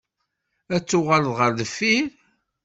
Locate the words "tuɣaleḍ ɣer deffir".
0.83-2.07